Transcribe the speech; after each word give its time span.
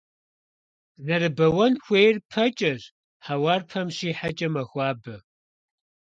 Зэрыбэуэн 1.05 1.73
хуейр 1.83 2.17
пэкӀэщ, 2.31 2.81
хьэуар 3.25 3.61
пэм 3.69 3.87
щихьэкӀэ 3.95 4.47
мэхуабэ. 4.53 5.15